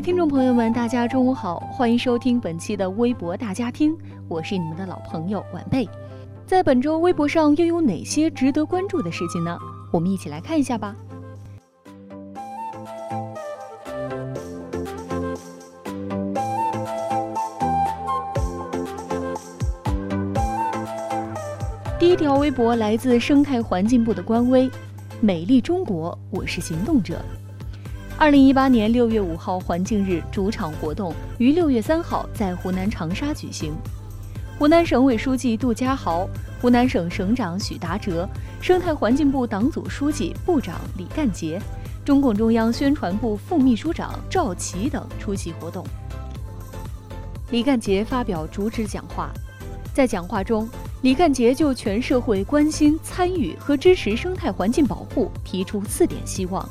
[0.00, 3.96] 听众朋友们，大家中午好，欢迎收听本期的微博大家听，
[4.28, 5.88] 我是你们的老朋友晚辈。
[6.46, 9.58] 在本周微博上又有哪些值得关注的事情呢？
[9.92, 10.94] 我们一起来看一下吧。
[21.98, 24.70] 第一条微博来自生态环境部的官微
[25.20, 27.20] “美丽中国，我是行动者”。
[28.20, 33.72] 二零一八年六月五号环境日主场活动于六月三号在湖南长沙举行。
[34.58, 36.28] 湖南省委书记杜家豪、
[36.60, 38.28] 湖南省省长许达哲、
[38.60, 41.62] 生态环境部党组书记、部长李干杰、
[42.04, 45.86] 中共中央宣传部副秘书长赵奇等出席活动。
[47.52, 49.30] 李干杰发表主旨讲话，
[49.94, 50.68] 在讲话中。
[51.02, 56.68] 李干杰就全社会关心、参与和支持生态环境保护提出四点希望：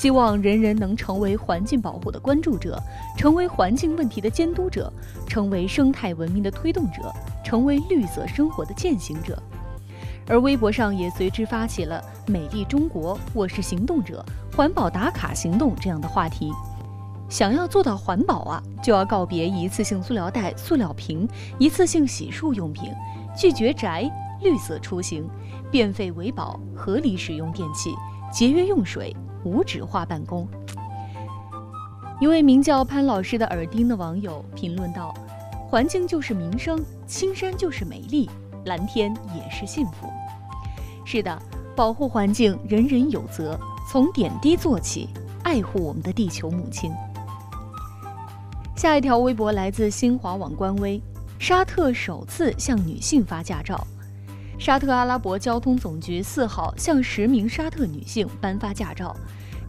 [0.00, 2.82] 希望人人能成为环境保护的关注者，
[3.18, 4.90] 成为环境问题的监督者，
[5.26, 9.38] 成为生态文明的推动者，成为绿色生活的践行者。
[10.26, 14.24] 而微博上也随之发起了“美丽中国，我是行动者”
[14.56, 16.50] 环保打卡行动这样的话题。
[17.28, 21.28] 想要做到环保啊，就要告别一次性塑料袋、塑料瓶、
[21.58, 22.90] 一次性洗漱用品。
[23.36, 25.28] 拒绝宅，绿色出行，
[25.70, 27.94] 变废为宝，合理使用电器，
[28.32, 29.14] 节约用水，
[29.44, 30.46] 无纸化办公。
[32.20, 35.14] 一位名叫潘老师的耳钉的网友评论道
[35.68, 38.28] ：“环境就是民生，青山就是美丽，
[38.66, 40.08] 蓝天也是幸福。”
[41.04, 41.42] 是的，
[41.74, 43.58] 保护环境人人有责，
[43.90, 45.08] 从点滴做起，
[45.42, 46.92] 爱护我们的地球母亲。
[48.76, 51.02] 下一条微博来自新华网官微。
[51.38, 53.86] 沙特首次向女性发驾照。
[54.60, 59.16] 沙特阿拉伯交通总局四号向十名沙特女性颁发驾照，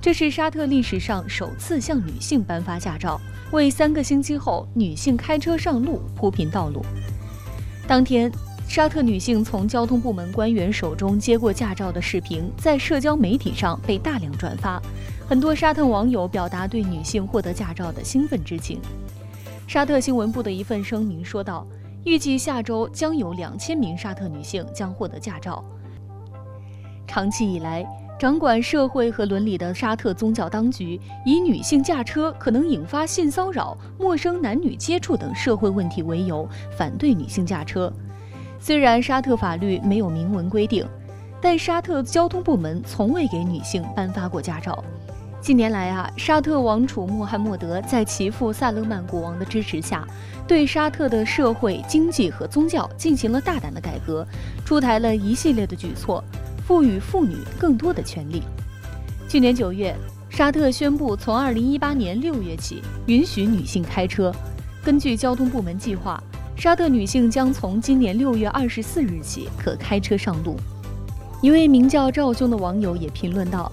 [0.02, 3.18] 这是沙特历史上首次向女性颁发驾照，
[3.53, 6.85] 为三个星期后女性开车上路铺平道路。
[7.88, 8.29] 当天，
[8.68, 14.81] 沙特女性从交通部门官员手中接过驾照的视频在社交媒体上被大量转发，
[15.25, 18.78] 很多沙特网友表达对女性获得驾照的兴奋之情。
[19.68, 21.66] 沙特新闻部的一份声明说道
[22.03, 25.63] ：“预计下周将有两千名沙特女性将获得驾照。”
[27.07, 27.85] 长期以来，
[28.17, 36.47] 掌管社会和伦理的沙特宗教当局以女性驾车可能引发性骚扰、陌生男女接触等社会问题为由，
[36.78, 37.91] 反对女性驾车。
[38.59, 40.88] 虽然沙特法律没有明文规定，
[41.41, 44.84] 但沙特交通部门从未给女性颁发过驾照。
[45.41, 50.07] 近年来啊，沙特王储穆罕默德在其父萨勒曼国王的支持下，
[50.47, 54.25] 对沙特的社会、经济和宗教进行了大胆的改革，
[54.63, 56.24] 出台了一系列的举措，
[56.68, 58.44] 赋予妇女更多的权利。
[59.28, 59.96] 去年九月，
[60.29, 64.31] 沙特宣布从二零一八年六月起允许女性开车。
[64.85, 66.22] 根据交通部门计划，
[66.56, 70.56] 沙特女性将从今年六月二十四日起可开车上路。
[71.41, 73.72] 一位名叫赵兄的网友也评论道。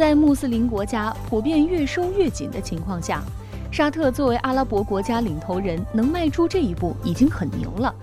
[0.00, 3.22] 在穆斯林国家普遍越收越紧的情况下，
[3.70, 7.94] 沙特作为阿拉伯国家领头人，能迈出这一步已经很牛了。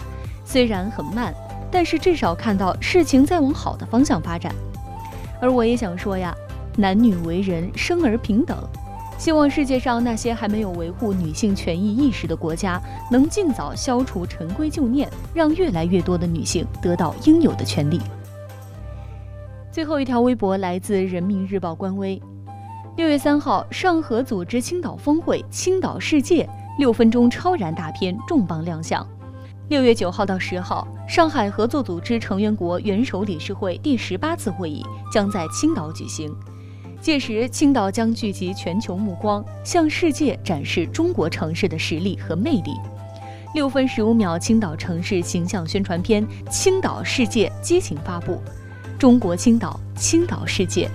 [0.45, 1.33] 虽然很慢，
[1.71, 4.53] 但是至少看到事情在往好的方向发展。
[5.41, 6.31] 而我也想说呀，
[6.75, 8.55] 男女为人，生而平等。
[9.17, 17.99] 希望世界上那些还没有维护女性权益意识的国家，能尽早消除陈规旧念，让越来越多的女性得到应有的权利。
[19.77, 22.19] 最后一条微博来自人民日报官微。
[22.95, 29.07] 六月三号，上合组织青岛峰会“青岛世界”六分钟超燃大片重磅亮相。
[29.69, 36.35] 六月九号到十号，上海合作组织成员国元首理事会第十八次会议将在青岛举行。
[36.99, 42.71] 届时，青岛将聚集全球目光，向世界展示中国城市的实力和魅力。
[43.53, 48.41] 六分十五秒，青岛城市形象宣传片《青岛世界》激情发布。
[48.97, 50.89] 中国青岛，青岛世界。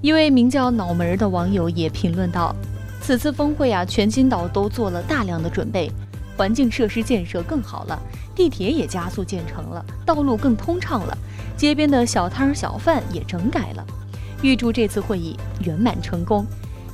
[0.00, 2.52] 一位名叫脑门儿的网友也评论道
[3.00, 5.88] ：“此次峰会啊，全青岛都做了大量的准备，
[6.36, 7.96] 环境设施建设更好了，
[8.34, 11.16] 地铁也加速建成了，道路更通畅了，
[11.56, 13.86] 街边的小摊儿小贩也整改了。
[14.42, 16.44] 预祝这次会议圆满成功，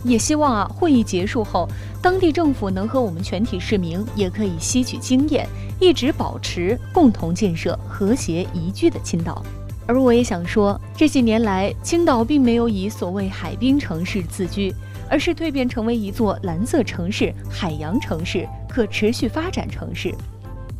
[0.04, 1.66] 也希望啊会议结束后，
[2.02, 5.48] 当地政府能和我们全体市民也可以吸取经验，
[5.80, 9.42] 一直保持共同建设和谐宜居的青岛。
[9.90, 14.72] 而我也想说，这些年来，青岛并没有以所谓海滨城市自居，
[15.08, 20.14] 而是蜕变成为一座蓝色城市、海洋城市、可持续发展城市。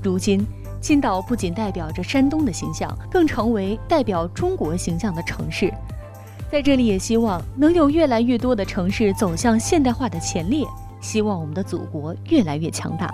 [0.00, 0.46] 如今，
[0.80, 5.74] 青岛不仅代表着山东的形象，更成为代表中国形象的城市。
[6.48, 10.64] 在这里，也希望能有越来越多的城市走向现代化的前列，
[11.00, 13.12] 希望我们的祖国越来越强大。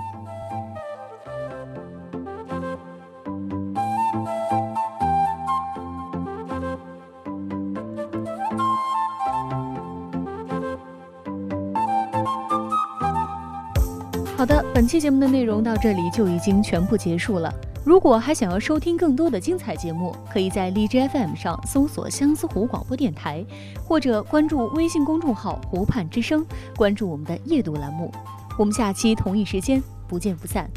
[14.36, 17.50] 好的，本期节目的内容到这里就已经全部结束了。
[17.82, 23.42] 如果还想要收听更多的精彩节目，可以在荔枝 FM 上搜索相思湖广播电台，
[23.82, 26.44] 或者关注微信公众号“湖畔之声”，
[26.76, 28.12] 关注我们的夜读栏目。
[28.58, 30.68] 我们下期同一时间不见不散。